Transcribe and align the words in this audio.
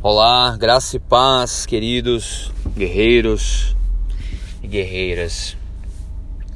Olá, 0.00 0.56
graça 0.56 0.96
e 0.96 1.00
paz, 1.00 1.66
queridos 1.66 2.52
guerreiros 2.76 3.74
e 4.62 4.68
guerreiras. 4.68 5.56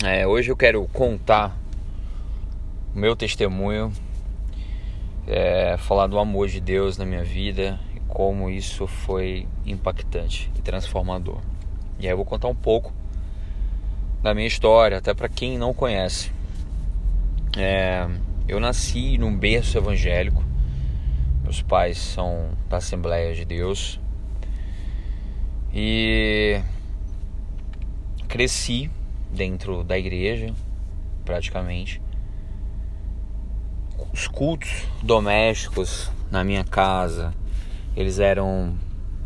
É, 0.04 0.24
hoje 0.24 0.52
eu 0.52 0.56
quero 0.56 0.86
contar 0.92 1.58
o 2.94 2.98
meu 3.00 3.16
testemunho, 3.16 3.92
é, 5.26 5.76
falar 5.76 6.06
do 6.06 6.20
amor 6.20 6.46
de 6.46 6.60
Deus 6.60 6.96
na 6.96 7.04
minha 7.04 7.24
vida 7.24 7.80
e 7.96 8.00
como 8.06 8.48
isso 8.48 8.86
foi 8.86 9.48
impactante 9.66 10.48
e 10.56 10.62
transformador. 10.62 11.40
E 11.98 12.06
aí 12.06 12.12
eu 12.12 12.16
vou 12.16 12.24
contar 12.24 12.46
um 12.46 12.54
pouco 12.54 12.92
da 14.22 14.32
minha 14.32 14.46
história, 14.46 14.98
até 14.98 15.12
para 15.12 15.28
quem 15.28 15.58
não 15.58 15.74
conhece. 15.74 16.30
É, 17.58 18.06
eu 18.46 18.60
nasci 18.60 19.18
num 19.18 19.36
berço 19.36 19.76
evangélico 19.76 20.51
meus 21.52 21.60
pais 21.60 21.98
são 21.98 22.48
da 22.70 22.78
Assembleia 22.78 23.34
de 23.34 23.44
Deus. 23.44 24.00
E 25.70 26.58
cresci 28.26 28.90
dentro 29.30 29.84
da 29.84 29.98
igreja, 29.98 30.54
praticamente. 31.26 32.00
Os 34.14 34.26
cultos 34.26 34.86
domésticos 35.02 36.10
na 36.30 36.42
minha 36.42 36.64
casa, 36.64 37.34
eles 37.94 38.18
eram 38.18 38.74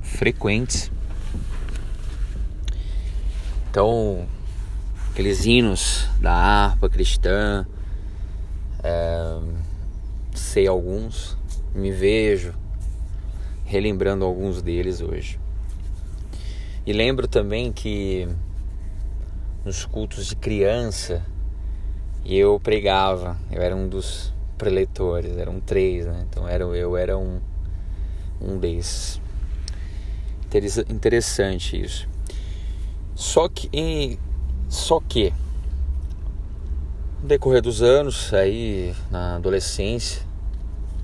frequentes. 0.03 0.91
Então, 3.71 4.27
aqueles 5.13 5.47
hinos 5.47 6.09
da 6.21 6.33
harpa 6.33 6.89
cristã, 6.89 7.65
é, 8.83 9.39
sei 10.35 10.67
alguns, 10.67 11.36
me 11.77 11.93
vejo 11.93 12.55
relembrando 13.65 14.25
alguns 14.25 14.63
deles 14.63 15.01
hoje. 15.01 15.39
E 16.87 16.93
lembro 16.93 17.29
também 17.29 17.73
que 17.73 18.29
nos 19.65 19.85
cultos 19.85 20.27
de 20.27 20.37
criança 20.37 21.25
eu 22.25 22.59
pregava, 22.59 23.37
eu 23.51 23.61
era 23.61 23.77
um 23.77 23.89
dos 23.89 24.33
preletores, 24.57 25.37
eram 25.37 25.61
três, 25.61 26.07
né? 26.07 26.27
Então 26.29 26.49
era, 26.49 26.65
eu 26.65 26.97
era 26.97 27.19
um, 27.19 27.41
um 28.41 28.59
desses. 28.59 29.21
Interessante 30.89 31.81
isso. 31.81 32.09
Só 33.15 33.49
que, 33.49 33.69
em, 33.73 34.19
só 34.69 35.01
que 35.01 35.33
no 37.21 37.29
decorrer 37.29 37.61
dos 37.61 37.83
anos, 37.83 38.33
aí 38.33 38.95
na 39.11 39.37
adolescência, 39.37 40.26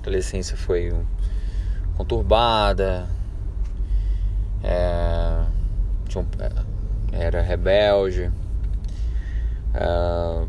adolescência 0.03 0.57
foi 0.57 0.93
conturbada, 1.95 3.07
é, 4.61 5.45
um, 6.17 6.25
era 7.13 7.41
rebelde. 7.41 8.29
É, 9.73 10.45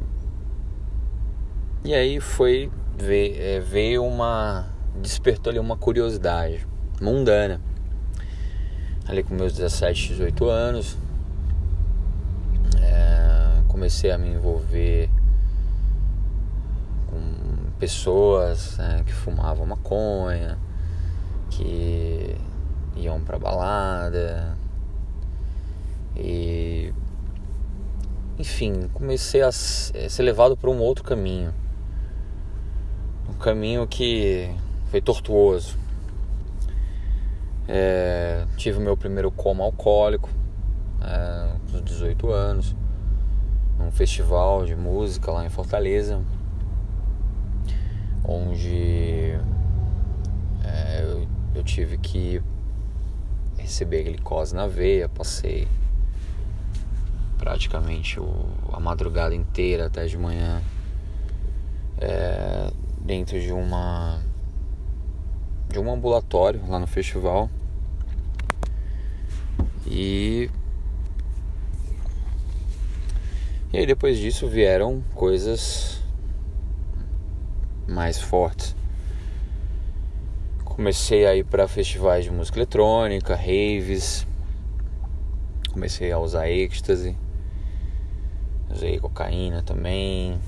e 1.84 1.94
aí 1.94 2.20
foi 2.20 2.70
é, 3.00 3.61
veio 3.61 4.05
uma 4.05 4.66
despertou 5.00 5.50
ali 5.50 5.58
uma 5.58 5.77
curiosidade 5.77 6.66
mundana. 7.00 7.61
Ali 9.06 9.22
com 9.22 9.34
meus 9.34 9.52
17, 9.52 10.08
18 10.08 10.48
anos, 10.48 10.96
é, 12.80 13.62
comecei 13.68 14.11
a 14.11 14.18
me 14.18 14.28
envolver 14.28 15.11
pessoas 17.78 18.78
né, 18.78 19.03
que 19.05 19.12
fumavam 19.12 19.67
maconha, 19.67 20.58
que 21.50 22.36
iam 22.97 23.20
pra 23.20 23.39
balada 23.39 24.56
e 26.17 26.92
enfim, 28.39 28.89
comecei 28.92 29.42
a 29.42 29.52
ser 29.52 30.23
levado 30.23 30.57
para 30.57 30.68
um 30.68 30.80
outro 30.80 31.05
caminho. 31.05 31.55
Um 33.29 33.35
caminho 33.35 33.86
que 33.86 34.52
foi 34.91 35.01
tortuoso. 35.01 35.79
É, 37.68 38.45
tive 38.56 38.79
o 38.79 38.80
meu 38.80 38.96
primeiro 38.96 39.30
coma 39.30 39.64
alcoólico 39.64 40.29
é, 41.01 41.52
aos 41.73 41.83
18 41.83 42.30
anos, 42.30 42.77
num 43.79 43.91
festival 43.91 44.67
de 44.67 44.77
música 44.77 45.30
lá 45.30 45.46
em 45.46 45.48
Fortaleza 45.48 46.20
onde 48.24 49.39
é, 50.64 51.02
eu, 51.02 51.29
eu 51.55 51.62
tive 51.62 51.98
que 51.98 52.42
receber 53.58 54.05
glicose 54.05 54.55
na 54.55 54.67
veia, 54.67 55.08
passei 55.08 55.68
praticamente 57.39 58.18
o, 58.18 58.46
a 58.73 58.80
madrugada 58.80 59.35
inteira 59.35 59.86
até 59.86 60.07
de 60.07 60.17
manhã 60.17 60.62
é, 61.98 62.70
dentro 63.01 63.39
de 63.39 63.52
uma 63.52 64.20
de 65.68 65.79
um 65.79 65.92
ambulatório 65.92 66.61
lá 66.68 66.79
no 66.79 66.86
festival. 66.86 67.51
E 69.86 70.48
e 73.73 73.79
aí 73.79 73.86
depois 73.86 74.18
disso 74.18 74.46
vieram 74.48 75.02
coisas 75.14 76.04
mais 77.86 78.20
fortes. 78.20 78.74
Comecei 80.64 81.27
a 81.27 81.36
ir 81.36 81.45
para 81.45 81.68
festivais 81.68 82.24
de 82.24 82.30
música 82.30 82.58
eletrônica, 82.58 83.34
raves. 83.34 84.27
Comecei 85.72 86.11
a 86.11 86.18
usar 86.18 86.48
êxtase. 86.48 87.17
Usei 88.70 88.98
cocaína 88.98 89.62
também. 89.62 90.39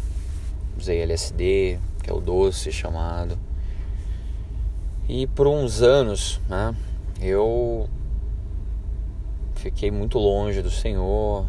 Usei 0.76 1.00
LSD, 1.00 1.78
que 2.02 2.10
é 2.10 2.12
o 2.12 2.20
doce 2.20 2.72
chamado. 2.72 3.38
E 5.08 5.26
por 5.28 5.46
uns 5.46 5.82
anos, 5.82 6.40
né, 6.48 6.74
eu 7.20 7.88
fiquei 9.54 9.90
muito 9.90 10.18
longe 10.18 10.60
do 10.60 10.70
Senhor, 10.70 11.46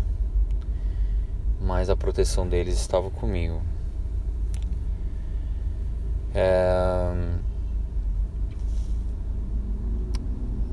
mas 1.60 1.90
a 1.90 1.96
proteção 1.96 2.48
deles 2.48 2.80
estava 2.80 3.10
comigo. 3.10 3.62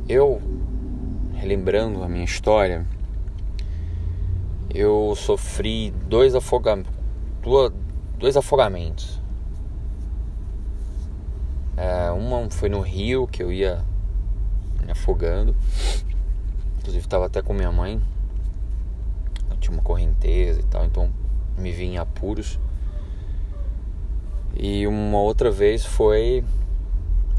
Eu, 0.07 0.41
relembrando 1.33 2.05
a 2.05 2.09
minha 2.09 2.25
história, 2.25 2.87
eu 4.73 5.15
sofri 5.17 5.91
dois, 6.07 6.35
afoga... 6.35 6.83
dois 8.19 8.37
afogamentos. 8.37 9.21
É, 11.77 12.11
uma 12.11 12.51
foi 12.51 12.69
no 12.69 12.81
rio, 12.81 13.27
que 13.27 13.43
eu 13.43 13.51
ia 13.51 13.83
me 14.85 14.93
afogando. 14.93 15.57
Inclusive 16.79 17.05
estava 17.05 17.27
até 17.27 17.41
com 17.41 17.55
minha 17.55 17.73
mãe. 17.73 18.01
Eu 19.51 19.57
tinha 19.57 19.73
uma 19.73 19.83
correnteza 19.83 20.61
e 20.61 20.65
tal, 20.65 20.85
então 20.85 21.11
me 21.57 21.73
vi 21.73 21.85
em 21.85 21.99
apuros. 21.99 22.61
E 24.57 24.87
uma 24.87 25.21
outra 25.21 25.51
vez 25.51 25.85
foi 25.85 26.45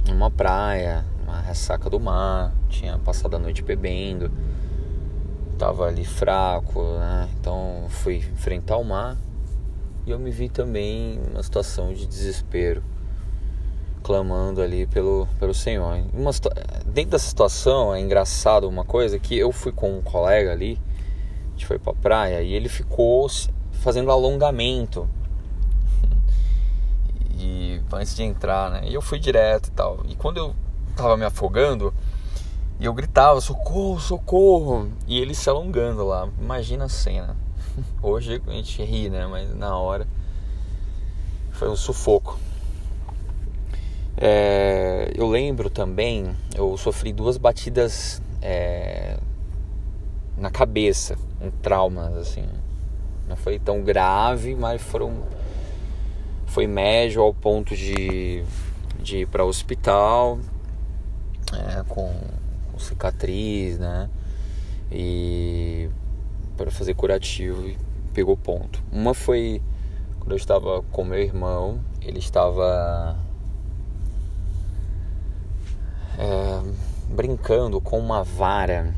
numa 0.08 0.30
praia, 0.30 1.06
uma 1.24 1.40
ressaca 1.40 1.90
do 1.90 2.00
mar, 2.00 2.53
tinha 2.70 2.98
passado 3.00 3.36
a 3.36 3.40
noite 3.40 3.64
bebendo, 3.64 4.30
tava 5.58 5.86
ali 5.86 6.03
fraco, 6.03 6.81
né? 7.00 7.30
Então 7.40 7.86
fui 7.90 8.18
enfrentar 8.18 8.78
o 8.78 8.84
mar 8.84 9.18
e 10.06 10.12
eu 10.12 10.20
me 10.20 10.30
vi 10.30 10.50
também 10.50 11.20
numa 11.20 11.42
situação 11.42 11.94
de 11.94 12.06
desespero, 12.06 12.84
clamando 14.03 14.62
ali 14.62 14.86
pelo, 14.86 15.28
pelo 15.40 15.53
Senhor. 15.53 16.03
Uma, 16.14 16.32
dentro 16.86 17.12
dessa 17.12 17.28
situação 17.28 17.96
é 17.96 18.00
engraçado 18.00 18.67
uma 18.67 18.84
coisa 18.84 19.17
que 19.17 19.38
eu 19.38 19.52
fui 19.52 19.72
com 19.72 19.97
um 19.97 20.02
colega 20.02 20.52
ali, 20.52 20.78
a 21.47 21.52
gente 21.52 21.66
foi 21.66 21.79
pra 21.79 21.94
praia 21.94 22.41
e 22.41 22.53
ele 22.53 22.67
ficou 22.67 23.28
fazendo 23.72 24.12
alongamento 24.12 25.08
e 27.37 27.82
antes 27.91 28.16
de 28.16 28.23
entrar, 28.23 28.72
né? 28.72 28.82
E 28.85 28.93
eu 28.93 29.02
fui 29.02 29.20
direto 29.20 29.67
e 29.67 29.72
tal. 29.72 29.99
E 30.08 30.16
quando 30.16 30.37
eu 30.37 30.55
tava 30.96 31.17
me 31.17 31.26
afogando, 31.26 31.93
e 32.79 32.85
eu 32.85 32.93
gritava: 32.93 33.40
socorro, 33.41 33.99
socorro! 33.99 34.90
E 35.08 35.20
ele 35.20 35.34
se 35.34 35.49
alongando 35.49 36.05
lá. 36.05 36.28
Imagina 36.40 36.85
a 36.85 36.90
cena. 36.90 37.35
Hoje 38.02 38.41
a 38.46 38.52
gente 38.52 38.84
ri, 38.84 39.09
né? 39.09 39.28
Mas 39.28 39.55
na 39.55 39.78
hora 39.78 40.08
foi 41.52 41.70
um 41.70 41.76
sufoco. 41.76 42.40
É, 44.17 45.11
eu 45.14 45.28
lembro 45.28 45.70
também, 45.70 46.34
eu 46.55 46.78
sofri 46.78 47.11
duas 47.11 47.38
batidas 47.38 48.22
é, 48.41 49.17
na 50.38 50.49
cabeça, 50.49 51.17
um 51.41 51.52
trauma, 51.52 52.08
assim. 52.20 52.46
Não 53.28 53.35
foi 53.35 53.59
tão 53.59 53.81
grave, 53.81 54.55
mas 54.55 54.81
foram 54.81 55.23
foi 56.55 56.67
médio 56.67 57.22
ao 57.22 57.34
ponto 57.34 57.75
de, 57.75 58.41
de 58.97 59.17
ir 59.17 59.28
para 59.28 59.43
o 59.43 59.49
hospital. 59.49 60.40
É, 61.52 61.84
com, 61.84 62.13
com 62.72 62.79
cicatriz, 62.79 63.78
né? 63.78 64.09
E 64.90 65.90
para 66.55 66.72
fazer 66.72 66.93
curativo 66.93 67.67
e 67.67 67.78
pegou 68.13 68.37
ponto. 68.37 68.81
Uma 68.90 69.13
foi 69.13 69.61
quando 70.17 70.31
eu 70.31 70.37
estava 70.37 70.81
com 70.93 71.03
meu 71.03 71.19
irmão, 71.19 71.81
ele 72.02 72.19
estava 72.19 73.17
é, 76.17 76.61
brincando 77.09 77.81
com 77.81 77.99
uma 77.99 78.23
vara 78.23 78.96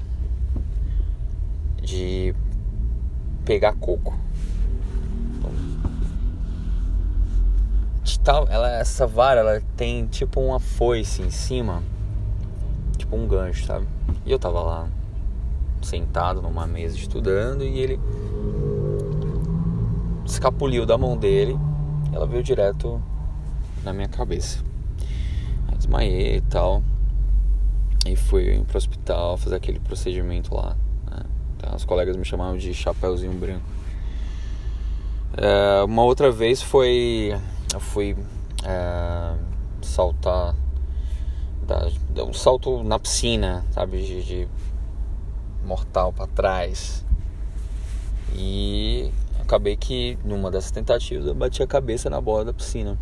de 1.81 2.35
pegar 3.43 3.73
coco. 3.73 4.26
Então, 8.15 8.45
ela, 8.49 8.69
essa 8.69 9.05
vara 9.05 9.39
ela 9.39 9.61
tem 9.75 10.05
tipo 10.07 10.39
uma 10.39 10.59
foice 10.59 11.21
em 11.21 11.29
cima, 11.29 11.83
tipo 12.97 13.15
um 13.15 13.27
gancho, 13.27 13.65
sabe? 13.65 13.87
E 14.25 14.31
eu 14.31 14.39
tava 14.39 14.61
lá 14.61 14.89
sentado 15.81 16.41
numa 16.41 16.67
mesa 16.67 16.97
estudando 16.97 17.63
e 17.63 17.79
ele 17.79 17.99
escapuliu 20.25 20.85
da 20.85 20.97
mão 20.97 21.17
dele. 21.17 21.57
Ela 22.11 22.25
veio 22.25 22.43
direto 22.43 23.01
na 23.83 23.93
minha 23.93 24.07
cabeça. 24.07 24.63
Aí 25.67 25.77
desmaiei 25.77 26.37
e 26.37 26.41
tal. 26.41 26.83
E 28.05 28.15
fui 28.15 28.63
pro 28.67 28.77
hospital 28.77 29.37
fazer 29.37 29.55
aquele 29.55 29.79
procedimento 29.79 30.53
lá. 30.55 30.75
Né? 31.09 31.23
Então, 31.55 31.75
os 31.75 31.85
colegas 31.85 32.15
me 32.15 32.25
chamavam 32.25 32.57
de 32.57 32.73
chapéuzinho 32.73 33.33
branco. 33.33 33.65
É, 35.35 35.83
uma 35.83 36.03
outra 36.03 36.31
vez 36.31 36.61
foi. 36.61 37.35
Fui 37.79 38.15
é, 38.63 39.35
saltar. 39.81 40.55
Dar 41.65 42.23
um 42.23 42.33
salto 42.33 42.81
na 42.83 42.97
piscina, 42.97 43.65
sabe? 43.71 44.01
de, 44.01 44.23
de 44.23 44.47
mortal 45.63 46.13
para 46.13 46.27
trás. 46.27 47.03
E 48.33 49.11
acabei 49.41 49.75
que 49.75 50.17
numa 50.23 50.49
dessas 50.49 50.71
tentativas 50.71 51.25
eu 51.25 51.35
bati 51.35 51.61
a 51.61 51.67
cabeça 51.67 52.09
na 52.09 52.21
borda 52.21 52.45
da 52.45 52.53
piscina. 52.53 52.97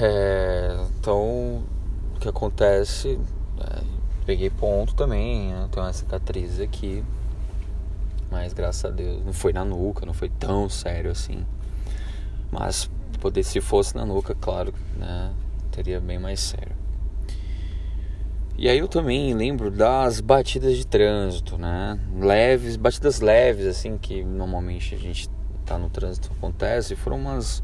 É, 0.00 0.76
então 0.98 1.62
o 2.16 2.18
que 2.20 2.28
acontece? 2.28 3.18
É, 3.60 3.82
peguei 4.26 4.50
ponto 4.50 4.94
também, 4.94 5.52
né? 5.52 5.68
tem 5.70 5.82
uma 5.82 5.92
cicatriz 5.92 6.60
aqui. 6.60 7.04
Mas 8.30 8.52
graças 8.52 8.84
a 8.84 8.90
Deus 8.90 9.24
não 9.24 9.32
foi 9.32 9.52
na 9.52 9.64
nuca, 9.64 10.04
não 10.04 10.14
foi 10.14 10.28
tão 10.28 10.68
sério 10.68 11.10
assim. 11.10 11.44
Mas 12.54 12.88
poder 13.20 13.42
se 13.42 13.60
fosse 13.60 13.96
na 13.96 14.06
nuca, 14.06 14.32
claro, 14.32 14.72
né? 14.96 15.32
Teria 15.72 16.00
bem 16.00 16.20
mais 16.20 16.38
sério. 16.38 16.76
E 18.56 18.68
aí 18.68 18.78
eu 18.78 18.86
também 18.86 19.34
lembro 19.34 19.72
das 19.72 20.20
batidas 20.20 20.76
de 20.76 20.86
trânsito, 20.86 21.58
né? 21.58 21.98
Leves, 22.16 22.76
batidas 22.76 23.18
leves, 23.20 23.66
assim, 23.66 23.98
que 23.98 24.22
normalmente 24.22 24.94
a 24.94 24.98
gente 24.98 25.28
tá 25.66 25.76
no 25.76 25.90
trânsito 25.90 26.30
acontece. 26.38 26.94
Foram 26.94 27.16
umas. 27.16 27.60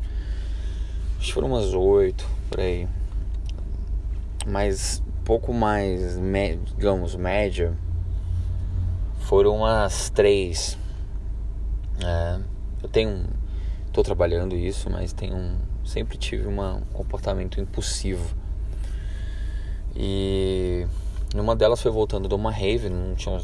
Acho 1.18 1.28
que 1.28 1.34
foram 1.34 1.46
umas 1.46 1.72
oito 1.72 2.28
por 2.50 2.58
aí. 2.58 2.88
Mas 4.44 5.00
pouco 5.24 5.54
mais, 5.54 6.18
digamos, 6.74 7.14
média. 7.14 7.72
Foram 9.20 9.58
umas 9.58 10.10
três. 10.10 10.76
É, 12.04 12.40
eu 12.82 12.88
tenho. 12.88 13.24
Tô 13.92 14.02
trabalhando 14.02 14.54
isso, 14.54 14.88
mas 14.90 15.12
tenho 15.12 15.36
um, 15.36 15.58
sempre 15.84 16.16
tive 16.16 16.46
uma, 16.46 16.74
um 16.74 16.84
comportamento 16.92 17.60
impulsivo 17.60 18.34
e 19.94 20.86
numa 21.34 21.56
delas 21.56 21.82
foi 21.82 21.90
voltando 21.90 22.28
de 22.28 22.34
uma 22.34 22.50
rave, 22.50 22.88
não 22.88 23.14
tinha 23.14 23.38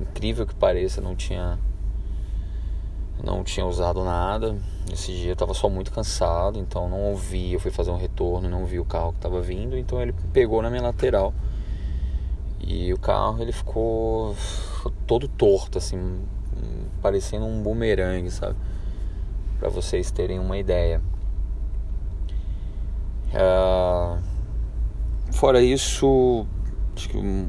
incrível 0.00 0.46
que 0.46 0.54
pareça, 0.54 1.00
não 1.00 1.14
tinha 1.14 1.58
não 3.22 3.42
tinha 3.42 3.64
usado 3.64 4.04
nada. 4.04 4.56
Nesse 4.88 5.12
dia 5.12 5.32
eu 5.32 5.36
tava 5.36 5.54
só 5.54 5.68
muito 5.68 5.90
cansado, 5.90 6.58
então 6.58 6.88
não 6.88 7.00
ouvi, 7.04 7.54
eu 7.54 7.60
fui 7.60 7.70
fazer 7.70 7.90
um 7.90 7.96
retorno, 7.96 8.48
não 8.48 8.66
vi 8.66 8.78
o 8.78 8.84
carro 8.84 9.12
que 9.12 9.20
tava 9.20 9.40
vindo, 9.40 9.76
então 9.76 10.00
ele 10.00 10.14
pegou 10.32 10.60
na 10.62 10.70
minha 10.70 10.82
lateral. 10.82 11.32
E 12.60 12.92
o 12.92 12.98
carro 12.98 13.42
ele 13.42 13.52
ficou 13.52 14.36
todo 15.06 15.28
torto 15.28 15.78
assim, 15.78 16.20
parecendo 17.00 17.46
um 17.46 17.62
bumerangue, 17.62 18.30
sabe? 18.30 18.56
Para 19.58 19.68
vocês 19.68 20.10
terem 20.10 20.38
uma 20.38 20.58
ideia. 20.58 21.00
Uh, 23.32 24.36
Fora 25.36 25.60
isso, 25.60 26.46
acho 26.96 27.10
que 27.10 27.18
o, 27.18 27.46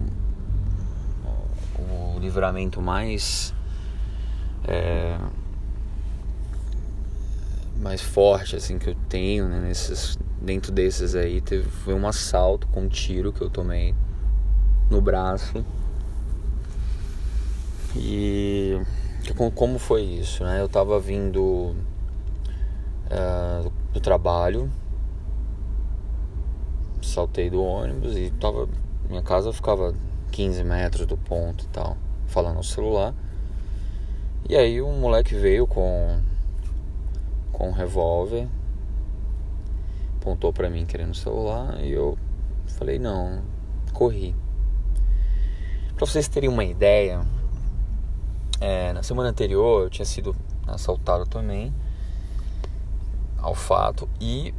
livramento 2.20 2.82
mais 2.82 3.54
é, 4.68 5.18
mais 7.80 8.02
forte 8.02 8.58
assim 8.58 8.78
que 8.78 8.90
eu 8.90 8.96
tenho 9.08 9.48
né, 9.48 9.62
nesses, 9.62 10.18
dentro 10.42 10.72
desses 10.72 11.16
aí 11.16 11.40
teve, 11.40 11.70
foi 11.70 11.94
um 11.94 12.06
assalto 12.08 12.68
com 12.68 12.82
um 12.82 12.90
tiro 12.90 13.32
que 13.32 13.42
eu 13.42 13.50
tomei 13.50 13.96
no 14.90 15.00
braço 15.00 15.64
e 17.96 18.82
como 19.56 19.80
foi 19.80 20.02
isso 20.02 20.44
né 20.44 20.60
eu 20.60 20.68
tava 20.68 21.00
vindo 21.00 21.76
uh, 23.12 23.72
do 23.94 24.00
trabalho 24.00 24.72
saltei 27.08 27.50
do 27.50 27.64
ônibus 27.64 28.16
e 28.16 28.30
tava. 28.32 28.68
Minha 29.10 29.22
casa 29.22 29.54
ficava 29.54 29.94
15 30.32 30.64
metros 30.64 31.06
do 31.06 31.18
ponto 31.18 31.64
e 31.64 31.68
tal, 31.70 31.98
falando 32.28 32.58
no 32.58 32.64
celular. 32.64 33.14
E 34.50 34.56
aí 34.56 34.82
um 34.82 35.00
moleque 35.00 35.36
veio 35.36 35.66
com 35.66 36.20
com 37.52 37.70
um 37.70 37.72
revólver, 37.72 38.48
apontou 40.18 40.54
para 40.54 40.70
mim 40.70 40.86
querendo 40.86 41.12
o 41.12 41.16
celular 41.16 41.82
e 41.82 41.92
eu 41.92 42.18
falei 42.78 43.00
não, 43.00 43.42
corri. 43.94 44.36
Para 45.96 46.06
vocês 46.06 46.28
terem 46.28 46.50
uma 46.50 46.64
ideia, 46.64 47.26
é, 48.62 48.94
na 48.94 49.02
semana 49.02 49.30
anterior 49.30 49.84
eu 49.84 49.90
tinha 49.90 50.06
sido 50.06 50.36
assaltado 50.68 51.26
também 51.26 51.74
ao 53.48 53.56
fato 53.56 54.10
e 54.20 54.54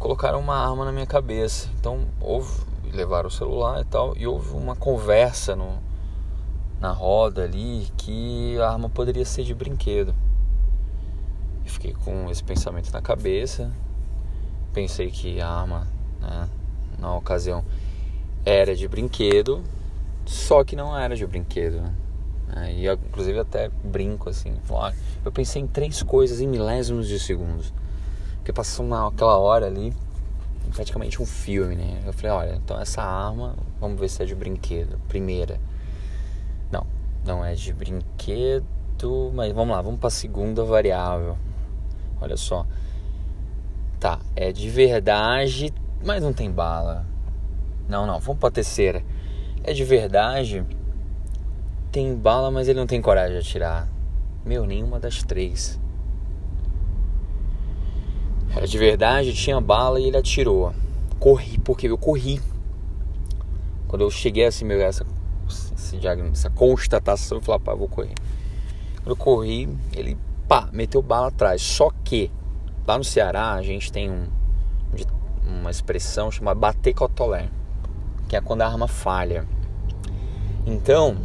colocaram 0.00 0.40
uma 0.40 0.56
arma 0.56 0.84
na 0.84 0.90
minha 0.90 1.06
cabeça. 1.06 1.68
Então 1.78 2.06
houve, 2.20 2.60
levaram 2.92 3.28
o 3.28 3.30
celular 3.30 3.80
e 3.80 3.84
tal, 3.84 4.16
e 4.16 4.26
houve 4.26 4.50
uma 4.50 4.74
conversa 4.74 5.54
no, 5.54 5.78
na 6.80 6.90
roda 6.90 7.44
ali 7.44 7.86
que 7.96 8.58
a 8.60 8.70
arma 8.70 8.88
poderia 8.88 9.24
ser 9.24 9.44
de 9.44 9.54
brinquedo. 9.54 10.12
Fiquei 11.64 11.94
com 12.04 12.28
esse 12.30 12.42
pensamento 12.42 12.90
na 12.90 13.00
cabeça, 13.00 13.70
pensei 14.72 15.10
que 15.10 15.40
a 15.40 15.48
arma, 15.48 15.86
né, 16.20 16.48
na 16.98 17.14
ocasião, 17.14 17.64
era 18.44 18.74
de 18.74 18.88
brinquedo, 18.88 19.62
só 20.26 20.64
que 20.64 20.74
não 20.74 20.98
era 20.98 21.14
de 21.14 21.26
brinquedo. 21.26 21.80
Né? 21.80 21.94
E 22.70 22.86
inclusive 22.86 23.38
até 23.38 23.70
brinco 23.84 24.28
assim. 24.28 24.54
Eu 25.24 25.32
pensei 25.32 25.62
em 25.62 25.66
três 25.66 26.02
coisas 26.02 26.40
em 26.40 26.46
milésimos 26.46 27.06
de 27.06 27.18
segundos. 27.18 27.72
Porque 28.36 28.52
passou 28.52 28.86
aquela 28.94 29.36
hora 29.38 29.66
ali, 29.66 29.92
praticamente 30.74 31.20
um 31.20 31.26
filme, 31.26 31.76
né? 31.76 32.02
Eu 32.06 32.12
falei, 32.12 32.30
olha, 32.30 32.56
então 32.56 32.80
essa 32.80 33.02
arma, 33.02 33.54
vamos 33.80 34.00
ver 34.00 34.08
se 34.08 34.22
é 34.22 34.26
de 34.26 34.34
brinquedo. 34.34 34.98
Primeira. 35.08 35.60
Não, 36.70 36.86
não 37.24 37.44
é 37.44 37.54
de 37.54 37.72
brinquedo, 37.72 38.64
mas 39.34 39.52
vamos 39.52 39.76
lá, 39.76 39.82
vamos 39.82 40.00
para 40.00 40.10
segunda 40.10 40.64
variável. 40.64 41.36
Olha 42.20 42.36
só. 42.36 42.66
Tá, 44.00 44.18
é 44.34 44.52
de 44.52 44.70
verdade, 44.70 45.74
mas 46.04 46.22
não 46.22 46.32
tem 46.32 46.50
bala. 46.50 47.04
Não, 47.88 48.06
não, 48.06 48.20
vamos 48.20 48.40
para 48.40 48.50
terceira. 48.50 49.02
É 49.64 49.72
de 49.72 49.84
verdade, 49.84 50.64
tem 51.90 52.14
bala, 52.14 52.50
mas 52.50 52.68
ele 52.68 52.78
não 52.78 52.86
tem 52.86 53.00
coragem 53.00 53.32
de 53.32 53.46
atirar. 53.46 53.88
Meu, 54.44 54.66
nenhuma 54.66 55.00
das 55.00 55.22
três. 55.22 55.78
Era 58.54 58.66
de 58.66 58.78
verdade, 58.78 59.34
tinha 59.34 59.60
bala 59.60 60.00
e 60.00 60.06
ele 60.06 60.16
atirou. 60.16 60.72
Corri, 61.18 61.58
porque 61.58 61.88
eu 61.88 61.98
corri. 61.98 62.40
Quando 63.86 64.02
eu 64.02 64.10
cheguei 64.10 64.46
assim, 64.46 64.64
meu, 64.64 64.80
essa, 64.80 65.06
essa 66.32 66.50
constatação, 66.50 67.38
eu 67.38 67.42
falei, 67.42 67.60
pá, 67.60 67.74
vou 67.74 67.88
correr. 67.88 68.14
Quando 68.96 69.10
eu 69.10 69.16
corri, 69.16 69.68
ele, 69.94 70.16
pá, 70.46 70.68
meteu 70.72 71.00
bala 71.00 71.28
atrás. 71.28 71.62
Só 71.62 71.90
que, 72.04 72.30
lá 72.86 72.98
no 72.98 73.04
Ceará, 73.04 73.52
a 73.52 73.62
gente 73.62 73.90
tem 73.90 74.10
um, 74.10 74.26
uma 75.46 75.70
expressão 75.70 76.30
chamada 76.30 76.58
bater 76.58 76.94
cotolé, 76.94 77.48
que 78.28 78.36
é 78.36 78.40
quando 78.40 78.62
a 78.62 78.66
arma 78.66 78.86
falha. 78.86 79.46
Então, 80.66 81.16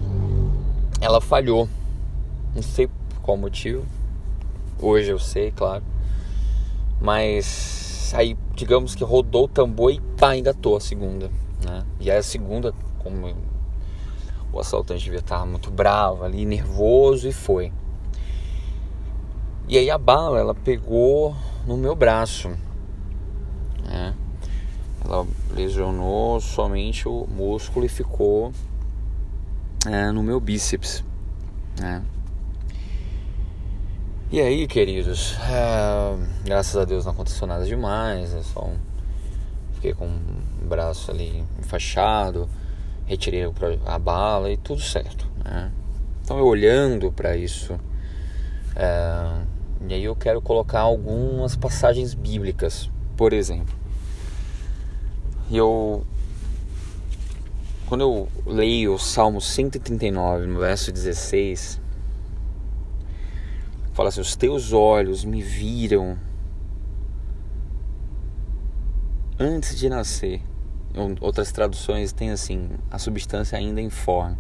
ela 1.01 1.19
falhou. 1.21 1.67
Não 2.55 2.61
sei 2.61 2.87
por 2.87 3.21
qual 3.21 3.37
motivo. 3.37 3.85
Hoje 4.79 5.11
eu 5.11 5.19
sei, 5.19 5.51
claro. 5.51 5.83
Mas 6.99 8.13
aí, 8.15 8.37
digamos 8.55 8.95
que 8.95 9.03
rodou 9.03 9.45
o 9.45 9.47
tambor 9.47 9.91
e 9.91 9.99
pá, 10.17 10.35
engatou 10.35 10.77
a 10.77 10.79
segunda, 10.79 11.29
né? 11.63 11.83
E 11.99 12.11
aí 12.11 12.17
a 12.17 12.23
segunda, 12.23 12.73
como 12.99 13.35
o 14.51 14.59
assaltante 14.59 15.03
devia 15.03 15.19
estar 15.19 15.45
muito 15.45 15.71
bravo 15.71 16.23
ali, 16.23 16.45
nervoso, 16.45 17.27
e 17.27 17.33
foi. 17.33 17.71
E 19.67 19.77
aí 19.77 19.89
a 19.89 19.97
bala, 19.97 20.39
ela 20.39 20.53
pegou 20.53 21.35
no 21.65 21.75
meu 21.75 21.95
braço, 21.95 22.49
né? 23.83 24.13
Ela 25.03 25.25
lesionou 25.51 26.39
somente 26.39 27.07
o 27.07 27.27
músculo 27.27 27.85
e 27.85 27.89
ficou 27.89 28.51
é, 29.85 30.11
no 30.11 30.23
meu 30.23 30.39
bíceps, 30.39 31.03
né? 31.79 32.01
E 34.31 34.41
aí, 34.41 34.67
queridos, 34.67 35.37
é, 35.41 36.17
graças 36.43 36.75
a 36.75 36.85
Deus 36.85 37.05
não 37.05 37.11
aconteceu 37.11 37.45
nada 37.45 37.65
demais, 37.65 38.33
é 38.33 38.41
só 38.41 38.65
um, 38.65 38.77
fiquei 39.75 39.93
com 39.93 40.07
o 40.07 40.65
braço 40.65 41.11
ali 41.11 41.43
enfaixado, 41.59 42.49
retirei 43.05 43.43
a 43.85 43.99
bala 43.99 44.51
e 44.51 44.57
tudo 44.57 44.81
certo, 44.81 45.27
né? 45.43 45.71
Então 46.23 46.39
eu 46.39 46.45
olhando 46.45 47.11
para 47.11 47.35
isso, 47.37 47.77
é, 48.75 49.41
e 49.87 49.93
aí 49.93 50.03
eu 50.03 50.15
quero 50.15 50.41
colocar 50.41 50.79
algumas 50.79 51.55
passagens 51.55 52.13
bíblicas, 52.13 52.89
por 53.15 53.33
exemplo. 53.33 53.75
Eu 55.51 56.05
quando 57.87 58.01
eu 58.01 58.27
leio 58.45 58.93
o 58.93 58.99
Salmo 58.99 59.39
139, 59.39 60.47
no 60.47 60.59
verso 60.59 60.91
16, 60.91 61.79
fala 63.93 64.09
assim: 64.09 64.21
Os 64.21 64.35
teus 64.35 64.73
olhos 64.73 65.23
me 65.23 65.41
viram 65.41 66.17
antes 69.39 69.77
de 69.77 69.89
nascer. 69.89 70.41
Outras 71.21 71.51
traduções 71.51 72.13
têm 72.13 72.31
assim: 72.31 72.69
a 72.89 72.99
substância 72.99 73.57
ainda 73.57 73.81
informe. 73.81 74.37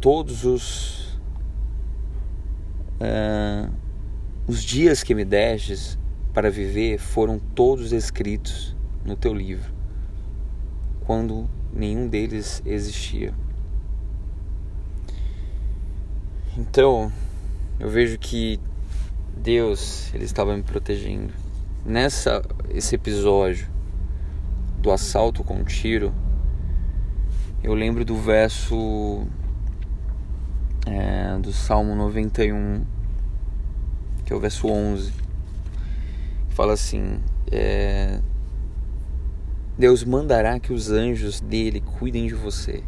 Todos 0.00 0.44
os 0.44 1.20
uh, 3.00 3.72
os 4.46 4.62
dias 4.62 5.02
que 5.02 5.14
me 5.14 5.24
destes 5.24 5.98
para 6.32 6.50
viver 6.50 6.98
foram 6.98 7.38
todos 7.38 7.92
escritos 7.92 8.76
no 9.04 9.16
teu 9.16 9.34
livro, 9.34 9.72
quando 11.06 11.48
nenhum 11.72 12.08
deles 12.08 12.62
existia. 12.64 13.32
Então, 16.56 17.10
eu 17.80 17.88
vejo 17.88 18.18
que 18.18 18.60
Deus, 19.36 20.12
ele 20.14 20.24
estava 20.24 20.56
me 20.56 20.62
protegendo. 20.62 21.32
Nessa 21.84 22.42
esse 22.70 22.94
episódio 22.94 23.68
do 24.78 24.90
assalto 24.90 25.42
com 25.42 25.64
tiro, 25.64 26.12
eu 27.62 27.74
lembro 27.74 28.04
do 28.04 28.16
verso 28.16 29.26
é, 30.86 31.38
do 31.38 31.52
Salmo 31.52 31.94
91, 31.94 32.84
que 34.24 34.32
é 34.32 34.36
o 34.36 34.40
verso 34.40 34.68
11, 34.68 35.12
que 36.48 36.54
fala 36.54 36.74
assim: 36.74 37.20
é, 37.50 38.20
Deus 39.82 40.04
mandará 40.04 40.60
que 40.60 40.72
os 40.72 40.92
anjos 40.92 41.40
dele 41.40 41.80
cuidem 41.80 42.28
de 42.28 42.34
você 42.36 42.84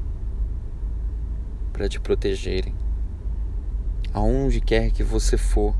para 1.73 1.89
te 1.89 1.99
protegerem 1.99 2.73
aonde 4.13 4.61
quer 4.61 4.93
que 4.93 5.03
você 5.03 5.37
for. 5.37 5.75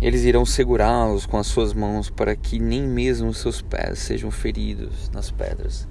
Eles 0.00 0.22
irão 0.22 0.46
segurá-los 0.46 1.26
com 1.26 1.36
as 1.36 1.48
suas 1.48 1.74
mãos 1.74 2.10
para 2.10 2.36
que 2.36 2.60
nem 2.60 2.80
mesmo 2.80 3.30
os 3.30 3.38
seus 3.38 3.60
pés 3.60 3.98
sejam 3.98 4.30
feridos 4.30 5.10
nas 5.10 5.32
pedras. 5.32 5.88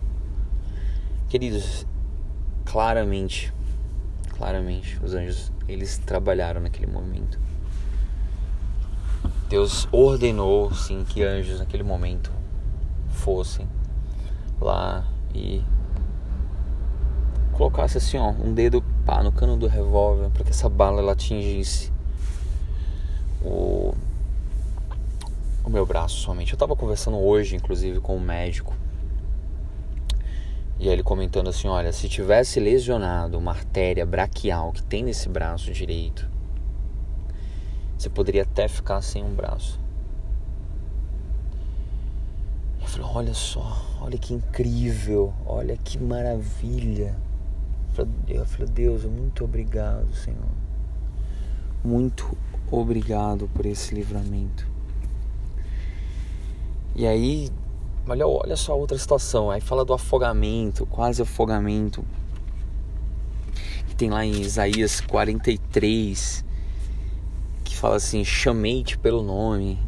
Queridos, 1.27 1.85
claramente, 2.63 3.53
claramente, 4.37 4.97
os 5.03 5.13
anjos 5.13 5.51
eles 5.67 5.97
trabalharam 5.97 6.61
naquele 6.61 6.87
momento. 6.87 7.41
Deus 9.49 9.85
ordenou 9.91 10.73
sim 10.73 11.03
que 11.03 11.23
anjos 11.23 11.59
naquele 11.59 11.83
momento 11.83 12.44
fossem 13.25 13.67
lá 14.61 15.03
e 15.33 15.63
colocasse 17.53 17.97
assim, 17.97 18.19
ó, 18.19 18.29
um 18.29 18.53
dedo 18.53 18.83
pá, 19.03 19.23
no 19.23 19.31
cano 19.31 19.57
do 19.57 19.65
revólver 19.65 20.29
para 20.29 20.43
que 20.43 20.51
essa 20.51 20.69
bala 20.69 21.01
ela 21.01 21.13
atingisse 21.13 21.91
o, 23.43 23.95
o 25.63 25.69
meu 25.71 25.87
braço 25.87 26.17
somente. 26.17 26.53
Eu 26.53 26.55
estava 26.55 26.75
conversando 26.75 27.17
hoje, 27.17 27.55
inclusive, 27.55 27.99
com 27.99 28.15
um 28.15 28.19
médico. 28.19 28.75
E 30.79 30.87
ele 30.87 31.01
comentando 31.01 31.49
assim: 31.49 31.67
olha, 31.67 31.91
se 31.91 32.07
tivesse 32.07 32.59
lesionado 32.59 33.39
uma 33.39 33.51
artéria 33.51 34.05
braquial 34.05 34.71
que 34.71 34.83
tem 34.83 35.03
nesse 35.03 35.27
braço 35.29 35.71
direito, 35.71 36.29
você 37.97 38.07
poderia 38.07 38.43
até 38.43 38.67
ficar 38.67 39.01
sem 39.01 39.23
um 39.23 39.33
braço. 39.33 39.79
Eu 42.84 42.84
falei: 42.95 43.11
olha 43.13 43.33
só, 43.33 43.81
olha 44.01 44.17
que 44.17 44.33
incrível, 44.33 45.33
olha 45.45 45.77
que 45.77 45.97
maravilha. 45.97 47.15
Eu 48.27 48.45
falei, 48.45 48.67
Deus, 48.73 49.05
muito 49.05 49.45
obrigado, 49.45 50.13
Senhor. 50.13 50.49
Muito 51.83 52.37
obrigado 52.69 53.49
por 53.53 53.65
esse 53.65 53.95
livramento. 53.95 54.67
E 56.93 57.07
aí, 57.07 57.49
olha, 58.07 58.27
olha 58.27 58.55
só 58.57 58.77
outra 58.77 58.97
situação. 58.97 59.49
Aí 59.49 59.61
fala 59.61 59.85
do 59.85 59.93
afogamento, 59.93 60.85
quase 60.85 61.21
afogamento. 61.21 62.03
Que 63.87 63.95
tem 63.95 64.09
lá 64.09 64.25
em 64.25 64.41
Isaías 64.41 64.99
43, 64.99 66.43
que 67.63 67.77
fala 67.77 67.95
assim: 67.95 68.25
Chamei-te 68.25 68.97
pelo 68.97 69.23
nome, 69.23 69.79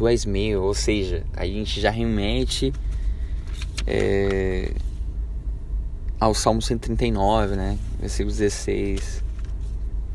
tu 0.00 0.08
és 0.08 0.24
meu. 0.24 0.62
Ou 0.62 0.72
seja, 0.72 1.26
a 1.36 1.44
gente 1.44 1.78
já 1.78 1.90
remete. 1.90 2.72
É, 3.86 4.72
ao 6.18 6.34
Salmo 6.34 6.62
139, 6.62 7.54
né? 7.54 7.78
Versículo 7.98 8.34
16. 8.34 9.22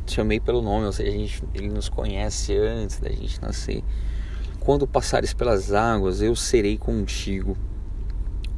Chamei 0.08 0.40
pelo 0.40 0.62
nome, 0.62 0.86
ou 0.86 0.92
seja, 0.92 1.10
a 1.10 1.14
gente, 1.14 1.44
ele 1.54 1.70
nos 1.70 1.88
conhece 1.88 2.56
antes 2.58 3.00
da 3.00 3.10
gente 3.10 3.40
nascer. 3.42 3.84
Quando 4.60 4.88
passares 4.88 5.34
pelas 5.34 5.72
águas, 5.72 6.22
eu 6.22 6.36
serei 6.36 6.78
contigo. 6.78 7.56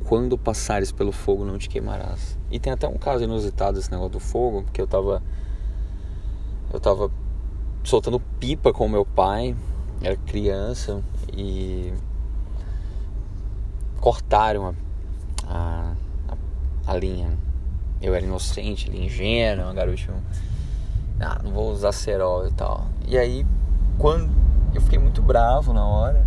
Quando 0.05 0.37
passares 0.37 0.91
pelo 0.93 1.11
fogo, 1.11 1.43
não 1.43 1.57
te 1.57 1.67
queimarás. 1.67 2.37
E 2.49 2.59
tem 2.59 2.71
até 2.71 2.87
um 2.87 2.97
caso 2.97 3.25
inusitado 3.25 3.77
esse 3.79 3.91
negócio 3.91 4.13
do 4.13 4.19
fogo, 4.19 4.63
porque 4.63 4.81
eu 4.81 4.87
tava. 4.87 5.21
Eu 6.71 6.79
tava 6.79 7.11
soltando 7.83 8.19
pipa 8.39 8.71
com 8.73 8.87
meu 8.87 9.05
pai, 9.05 9.55
era 10.01 10.15
criança, 10.17 11.01
e 11.37 11.93
cortaram 14.01 14.75
a, 15.47 15.93
a 16.27 16.37
a 16.87 16.95
linha. 16.95 17.37
Eu 18.01 18.15
era 18.15 18.25
inocente, 18.25 18.89
ali, 18.89 19.05
ingênuo, 19.05 19.73
garoto. 19.73 20.13
Ah, 21.19 21.39
não 21.43 21.51
vou 21.51 21.71
usar 21.71 21.91
cerol 21.91 22.47
e 22.47 22.51
tal. 22.51 22.87
E 23.05 23.17
aí, 23.17 23.45
quando 23.97 24.31
eu 24.73 24.81
fiquei 24.81 24.97
muito 24.97 25.21
bravo 25.21 25.73
na 25.73 25.85
hora, 25.85 26.25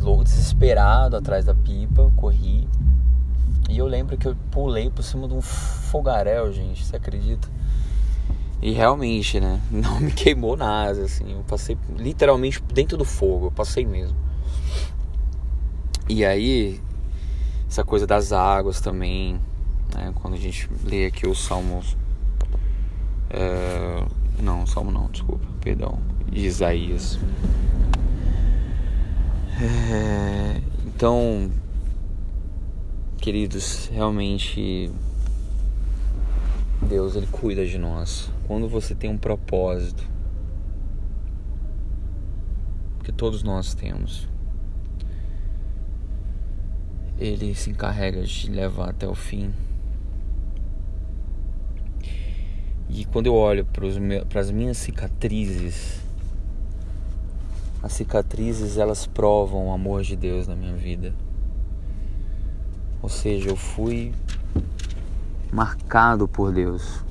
louco 0.00 0.24
desesperado 0.24 1.16
atrás 1.16 1.44
da 1.44 1.54
pipa, 1.54 2.10
corri. 2.16 2.66
E 3.68 3.78
eu 3.78 3.86
lembro 3.86 4.16
que 4.16 4.26
eu 4.26 4.34
pulei 4.50 4.90
por 4.90 5.02
cima 5.02 5.28
de 5.28 5.34
um 5.34 5.42
fogaréu, 5.42 6.52
gente, 6.52 6.84
você 6.84 6.96
acredita? 6.96 7.46
E 8.60 8.72
realmente, 8.72 9.38
né? 9.38 9.60
Não 9.70 10.00
me 10.00 10.10
queimou 10.10 10.56
nada, 10.56 11.02
assim. 11.02 11.32
Eu 11.32 11.44
passei 11.44 11.76
literalmente 11.96 12.62
dentro 12.72 12.96
do 12.96 13.04
fogo, 13.04 13.46
eu 13.46 13.50
passei 13.50 13.86
mesmo. 13.86 14.16
E 16.08 16.24
aí, 16.24 16.80
essa 17.68 17.84
coisa 17.84 18.06
das 18.06 18.32
águas 18.32 18.80
também, 18.80 19.38
né? 19.94 20.12
quando 20.14 20.34
a 20.34 20.38
gente 20.38 20.68
lê 20.84 21.06
aqui 21.06 21.26
os 21.26 21.44
salmos. 21.44 21.96
É, 23.30 24.04
não, 24.42 24.66
salmo 24.66 24.90
não, 24.90 25.08
desculpa, 25.08 25.46
perdão, 25.60 25.98
de 26.30 26.46
Isaías. 26.46 27.18
É, 29.60 30.62
então, 30.86 31.50
queridos, 33.18 33.90
realmente 33.92 34.90
Deus 36.80 37.16
ele 37.16 37.26
cuida 37.26 37.66
de 37.66 37.76
nós. 37.76 38.30
Quando 38.48 38.66
você 38.66 38.94
tem 38.94 39.10
um 39.10 39.18
propósito, 39.18 40.08
que 43.04 43.12
todos 43.12 43.42
nós 43.42 43.74
temos, 43.74 44.26
ele 47.18 47.54
se 47.54 47.68
encarrega 47.68 48.22
de 48.22 48.50
levar 48.50 48.88
até 48.88 49.06
o 49.06 49.14
fim. 49.14 49.52
E 52.88 53.04
quando 53.04 53.26
eu 53.26 53.34
olho 53.34 53.66
para 53.66 54.40
as 54.40 54.50
minhas 54.50 54.78
cicatrizes, 54.78 56.00
as 57.82 57.92
cicatrizes 57.92 58.78
elas 58.78 59.06
provam 59.06 59.68
o 59.68 59.72
amor 59.72 60.02
de 60.02 60.16
Deus 60.16 60.48
na 60.48 60.56
minha 60.56 60.74
vida. 60.74 61.12
Ou 63.02 63.10
seja, 63.10 63.50
eu 63.50 63.56
fui 63.56 64.14
marcado 65.52 66.26
por 66.26 66.50
Deus. 66.50 67.06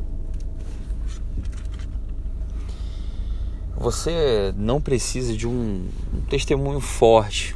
Você 3.79 4.55
não 4.57 4.81
precisa 4.81 5.38
de 5.38 5.48
um, 5.48 5.88
um 6.12 6.22
testemunho 6.22 6.79
forte 6.79 7.55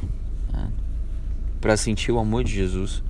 né, 0.52 0.70
para 1.60 1.76
sentir 1.76 2.12
o 2.12 2.18
amor 2.20 2.44
de 2.44 2.52
Jesus. 2.52 3.02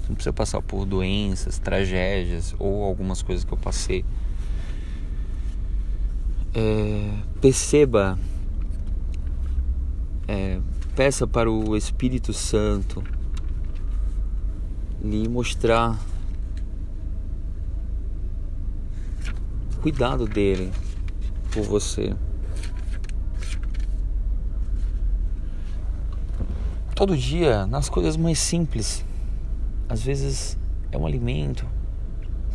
Você 0.00 0.08
não 0.08 0.14
precisa 0.14 0.32
passar 0.32 0.62
por 0.62 0.86
doenças, 0.86 1.58
tragédias 1.58 2.54
ou 2.56 2.84
algumas 2.84 3.20
coisas 3.20 3.44
que 3.44 3.52
eu 3.52 3.58
passei. 3.58 4.04
É, 6.54 7.10
perceba, 7.40 8.16
é, 10.28 10.60
peça 10.94 11.26
para 11.26 11.50
o 11.50 11.76
Espírito 11.76 12.32
Santo 12.32 13.02
lhe 15.02 15.28
mostrar 15.28 15.98
cuidado 19.82 20.26
dele 20.26 20.70
por 21.54 21.62
você. 21.62 22.16
Todo 26.96 27.16
dia, 27.16 27.64
nas 27.66 27.88
coisas 27.88 28.16
mais 28.16 28.40
simples, 28.40 29.04
às 29.88 30.02
vezes 30.02 30.58
é 30.90 30.98
um 30.98 31.06
alimento 31.06 31.64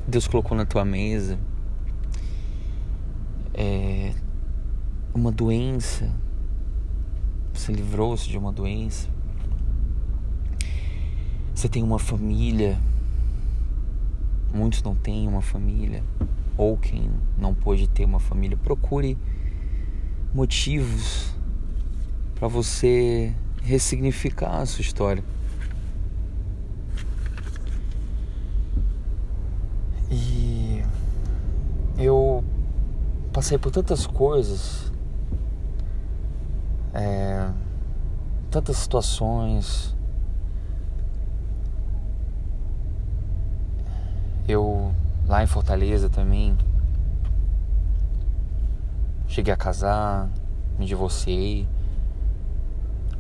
que 0.03 0.11
Deus 0.11 0.27
colocou 0.27 0.55
na 0.55 0.65
tua 0.65 0.83
mesa, 0.83 1.39
é 3.53 4.13
uma 5.13 5.31
doença, 5.31 6.13
você 7.53 7.71
livrou-se 7.71 8.27
de 8.27 8.37
uma 8.37 8.51
doença, 8.51 9.07
você 11.55 11.69
tem 11.69 11.83
uma 11.83 11.99
família, 11.99 12.77
muitos 14.53 14.83
não 14.83 14.95
têm 14.95 15.27
uma 15.27 15.41
família 15.41 16.03
ou 16.59 16.75
quem 16.75 17.09
não 17.37 17.55
pôde 17.55 17.87
ter 17.87 18.03
uma 18.03 18.19
família, 18.19 18.57
procure 18.57 19.17
motivos 20.33 21.33
para 22.35 22.49
você 22.49 23.33
ressignificar 23.63 24.57
a 24.57 24.65
sua 24.65 24.81
história. 24.81 25.23
E 30.11 30.83
eu 31.97 32.43
passei 33.31 33.57
por 33.57 33.71
tantas 33.71 34.05
coisas, 34.05 34.91
é, 36.93 37.49
tantas 38.51 38.75
situações. 38.75 39.95
Eu 44.45 44.93
lá 45.29 45.43
em 45.43 45.47
Fortaleza 45.47 46.09
também. 46.09 46.57
Cheguei 49.27 49.53
a 49.53 49.57
casar, 49.57 50.27
me 50.77 50.87
divorciei. 50.87 51.67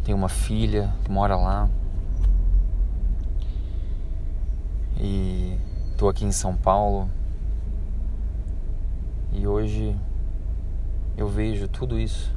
Tenho 0.03 0.17
uma 0.17 0.27
filha 0.27 0.91
que 1.03 1.11
mora 1.11 1.35
lá. 1.35 1.69
E 4.99 5.55
tô 5.99 6.09
aqui 6.09 6.25
em 6.25 6.31
São 6.31 6.55
Paulo. 6.55 7.07
E 9.31 9.45
hoje 9.45 9.95
eu 11.15 11.27
vejo 11.27 11.67
tudo 11.67 11.99
isso. 11.99 12.35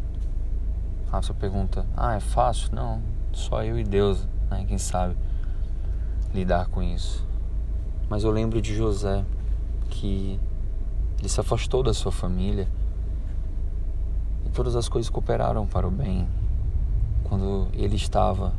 A 1.11 1.23
sua 1.23 1.35
pergunta, 1.35 1.87
ah, 1.97 2.15
é 2.15 2.21
fácil? 2.21 2.75
Não, 2.75 3.01
só 3.33 3.65
eu 3.65 3.79
e 3.79 3.85
Deus, 3.85 4.29
né? 4.51 4.67
Quem 4.69 4.77
sabe 4.77 5.17
lidar 6.35 6.67
com 6.67 6.83
isso. 6.83 7.27
Mas 8.09 8.23
eu 8.23 8.31
lembro 8.31 8.61
de 8.61 8.75
José 8.75 9.25
que 9.93 10.41
ele 11.19 11.29
se 11.29 11.39
afastou 11.39 11.83
da 11.83 11.93
sua 11.93 12.11
família 12.11 12.67
e 14.47 14.49
todas 14.49 14.75
as 14.75 14.89
coisas 14.89 15.11
cooperaram 15.11 15.67
para 15.67 15.87
o 15.87 15.91
bem. 15.91 16.27
Quando 17.25 17.69
ele 17.75 17.97
estava 17.97 18.55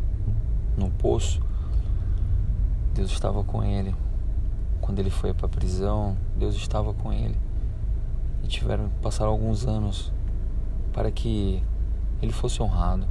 no 0.77 0.89
poço, 0.91 1.41
Deus 2.93 3.11
estava 3.11 3.43
com 3.43 3.63
ele. 3.63 3.95
Quando 4.79 4.99
ele 4.99 5.09
foi 5.09 5.33
para 5.33 5.47
a 5.47 5.49
prisão, 5.49 6.15
Deus 6.37 6.55
estava 6.55 6.93
com 6.93 7.11
ele. 7.11 7.37
E 8.43 8.47
tiveram 8.47 8.89
que 8.89 8.99
passar 9.01 9.25
alguns 9.25 9.65
anos 9.65 10.13
para 10.91 11.11
que 11.11 11.63
ele 12.21 12.31
fosse 12.31 12.61
honrado. 12.61 13.05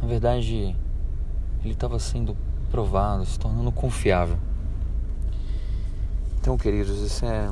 Na 0.00 0.06
verdade, 0.06 0.76
ele 1.62 1.72
estava 1.72 1.98
sendo 1.98 2.36
provado, 2.70 3.24
se 3.24 3.38
tornando 3.38 3.70
confiável. 3.70 4.38
Então, 6.44 6.58
queridos, 6.58 7.00
isso 7.00 7.24
é 7.24 7.50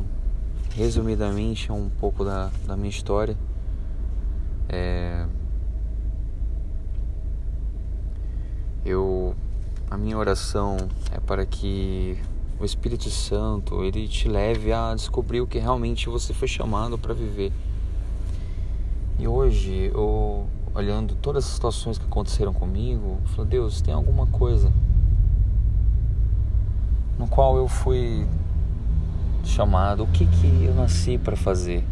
resumidamente 0.76 1.72
um 1.72 1.88
pouco 1.88 2.26
da, 2.26 2.50
da 2.66 2.76
minha 2.76 2.90
história. 2.90 3.34
É, 4.68 5.24
eu, 8.84 9.34
a 9.90 9.96
minha 9.96 10.18
oração 10.18 10.76
é 11.10 11.18
para 11.18 11.46
que 11.46 12.18
o 12.60 12.66
Espírito 12.66 13.08
Santo 13.08 13.82
ele 13.82 14.06
te 14.06 14.28
leve 14.28 14.74
a 14.74 14.94
descobrir 14.94 15.40
o 15.40 15.46
que 15.46 15.58
realmente 15.58 16.10
você 16.10 16.34
foi 16.34 16.46
chamado 16.46 16.98
para 16.98 17.14
viver. 17.14 17.50
E 19.18 19.26
hoje, 19.26 19.90
eu, 19.94 20.46
olhando 20.74 21.14
todas 21.14 21.46
as 21.46 21.50
situações 21.50 21.96
que 21.96 22.04
aconteceram 22.04 22.52
comigo, 22.52 23.20
eu 23.22 23.28
falo, 23.30 23.48
Deus, 23.48 23.80
tem 23.80 23.94
alguma 23.94 24.26
coisa 24.26 24.70
no 27.18 27.26
qual 27.26 27.56
eu 27.56 27.66
fui 27.66 28.28
chamado, 29.44 30.04
o 30.04 30.06
que 30.06 30.26
que 30.26 30.64
eu 30.64 30.74
nasci 30.74 31.18
para 31.18 31.36
fazer. 31.36 31.84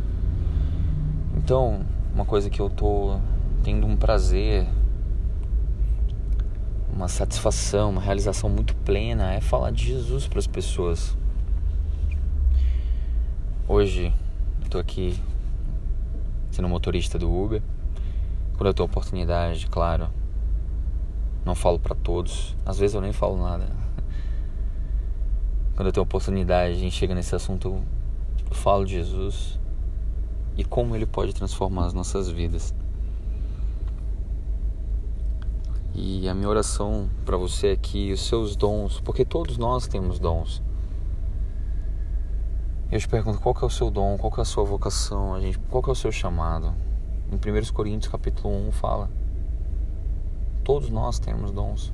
Então, 1.37 1.81
uma 2.15 2.25
coisa 2.25 2.49
que 2.49 2.61
eu 2.61 2.71
tô 2.71 3.19
tendo 3.63 3.87
um 3.87 3.97
prazer, 3.97 4.67
uma 6.93 7.09
satisfação, 7.09 7.91
uma 7.91 8.01
realização 8.01 8.49
muito 8.49 8.75
plena 8.77 9.33
é 9.33 9.41
falar 9.41 9.71
de 9.71 9.87
Jesus 9.87 10.27
para 10.27 10.39
as 10.39 10.47
pessoas. 10.47 11.17
Hoje 13.67 14.13
estou 14.63 14.81
aqui 14.81 15.19
sendo 16.51 16.69
motorista 16.69 17.19
do 17.19 17.33
Uber. 17.33 17.63
Quando 18.57 18.67
eu 18.67 18.75
tenho 18.75 18.87
oportunidade, 18.87 19.67
claro, 19.67 20.09
não 21.45 21.55
falo 21.55 21.79
para 21.79 21.95
todos. 21.95 22.57
Às 22.67 22.79
vezes 22.79 22.95
eu 22.95 23.01
nem 23.01 23.13
falo 23.13 23.43
nada 23.43 23.81
quando 25.81 25.87
eu 25.87 25.93
tenho 25.95 26.05
oportunidade, 26.05 26.75
a 26.75 26.79
gente 26.79 26.95
chega 26.95 27.14
nesse 27.14 27.35
assunto, 27.35 27.83
eu 28.51 28.55
falo 28.55 28.85
de 28.85 28.93
Jesus 28.93 29.59
e 30.55 30.62
como 30.62 30.95
ele 30.95 31.07
pode 31.07 31.35
transformar 31.35 31.87
as 31.87 31.95
nossas 31.95 32.29
vidas. 32.29 32.75
E 35.95 36.29
a 36.29 36.35
minha 36.35 36.51
oração 36.51 37.09
para 37.25 37.38
você 37.38 37.69
é 37.69 37.77
que 37.77 38.12
os 38.12 38.21
seus 38.21 38.57
dons, 38.57 39.01
porque 39.01 39.25
todos 39.25 39.57
nós 39.57 39.87
temos 39.87 40.19
dons. 40.19 40.62
Eu 42.93 43.01
te 43.01 43.09
pergunto 43.09 43.40
qual 43.40 43.57
é 43.62 43.64
o 43.64 43.71
seu 43.71 43.90
dom, 43.90 44.19
qual 44.19 44.35
é 44.37 44.43
a 44.43 44.45
sua 44.45 44.64
vocação, 44.64 45.33
a 45.33 45.40
gente, 45.40 45.59
qual 45.71 45.83
é 45.88 45.90
o 45.90 45.95
seu 45.95 46.12
chamado. 46.12 46.75
Em 47.33 47.37
1 47.37 47.73
Coríntios 47.73 48.12
capítulo 48.12 48.55
1 48.69 48.73
fala: 48.73 49.09
Todos 50.62 50.90
nós 50.90 51.19
temos 51.19 51.51
dons. 51.51 51.90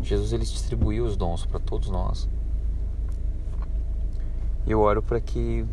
Jesus 0.00 0.32
ele 0.32 0.44
distribuiu 0.44 1.04
os 1.04 1.16
dons 1.16 1.44
para 1.44 1.58
todos 1.58 1.90
nós. 1.90 2.28
E 4.66 4.70
eu 4.70 4.80
oro 4.80 5.02
para 5.02 5.20
que 5.20 5.64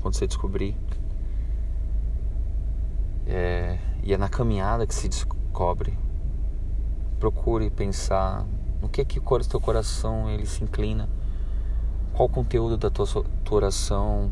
quando 0.00 0.14
você 0.14 0.26
descobrir 0.26 0.76
é, 3.26 3.78
e 4.02 4.12
é 4.12 4.16
na 4.16 4.28
caminhada 4.28 4.86
que 4.86 4.94
se 4.94 5.08
descobre, 5.08 5.96
procure 7.20 7.70
pensar 7.70 8.46
no 8.80 8.88
que 8.88 9.04
que 9.04 9.18
o 9.18 9.38
teu 9.40 9.60
coração 9.60 10.30
ele 10.30 10.46
se 10.46 10.62
inclina, 10.62 11.08
qual 12.14 12.28
o 12.28 12.32
conteúdo 12.32 12.76
da 12.76 12.90
tua, 12.90 13.06
tua 13.44 13.56
oração, 13.56 14.30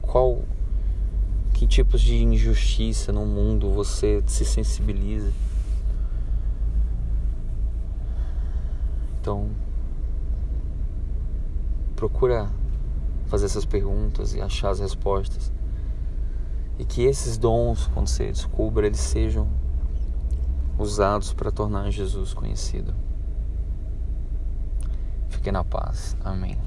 qual 0.00 0.42
que 1.52 1.66
tipos 1.66 2.00
de 2.00 2.22
injustiça 2.22 3.12
no 3.12 3.26
mundo 3.26 3.70
você 3.70 4.22
se 4.26 4.44
sensibiliza. 4.44 5.32
Então, 9.20 9.50
procura 11.94 12.48
fazer 13.26 13.44
essas 13.44 13.66
perguntas 13.66 14.34
e 14.34 14.40
achar 14.40 14.70
as 14.70 14.80
respostas. 14.80 15.52
E 16.78 16.84
que 16.84 17.02
esses 17.02 17.36
dons, 17.36 17.86
quando 17.88 18.06
você 18.06 18.32
descubra, 18.32 18.86
eles 18.86 19.00
sejam 19.00 19.46
usados 20.78 21.34
para 21.34 21.50
tornar 21.50 21.90
Jesus 21.90 22.32
conhecido. 22.32 22.94
Fique 25.28 25.52
na 25.52 25.62
paz. 25.62 26.16
Amém. 26.24 26.58